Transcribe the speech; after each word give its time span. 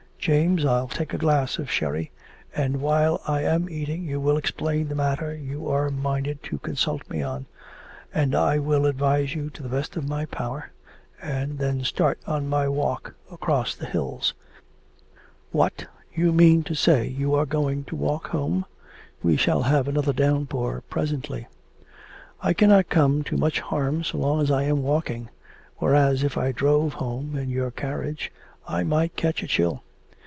James, 0.21 0.63
I'll 0.65 0.87
take 0.87 1.15
a 1.15 1.17
glass 1.17 1.57
of 1.57 1.71
sherry... 1.71 2.11
and 2.55 2.79
while 2.79 3.21
I 3.27 3.41
am 3.41 3.67
eating 3.67 4.03
you 4.03 4.21
shall 4.21 4.37
explain 4.37 4.87
the 4.87 4.93
matter 4.93 5.33
you 5.33 5.67
are 5.67 5.89
minded 5.89 6.43
to 6.43 6.59
consult 6.59 7.01
me 7.09 7.23
on, 7.23 7.47
and 8.13 8.35
I 8.35 8.59
will 8.59 8.85
advise 8.85 9.33
you 9.33 9.49
to 9.49 9.63
the 9.63 9.69
best 9.69 9.95
of 9.95 10.07
my 10.07 10.25
power, 10.25 10.71
and 11.23 11.57
then 11.57 11.83
start 11.83 12.19
on 12.27 12.47
my 12.47 12.67
walk 12.69 13.15
across 13.31 13.73
the 13.73 13.87
hills.' 13.87 14.35
'What! 15.51 15.87
you 16.13 16.31
mean 16.31 16.61
to 16.65 16.75
say 16.75 17.07
you 17.07 17.33
are 17.33 17.47
going 17.47 17.83
to 17.85 17.95
walk 17.95 18.27
home?... 18.27 18.65
We 19.23 19.37
shall 19.37 19.63
have 19.63 19.87
another 19.87 20.13
downpour 20.13 20.81
presently.' 20.87 21.47
'I 22.43 22.53
cannot 22.53 22.89
come 22.89 23.23
to 23.23 23.37
much 23.37 23.59
harm 23.59 24.03
so 24.03 24.19
long 24.19 24.39
as 24.39 24.51
I 24.51 24.65
am 24.65 24.83
walking, 24.83 25.29
whereas 25.77 26.23
if 26.23 26.37
I 26.37 26.51
drove 26.51 26.93
home 26.93 27.35
in 27.35 27.49
your 27.49 27.71
carriage 27.71 28.31
I 28.67 28.83
might 28.83 29.15
catch 29.15 29.41
a 29.41 29.47
chill.... 29.47 29.81